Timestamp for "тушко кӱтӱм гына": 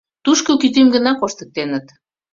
0.23-1.11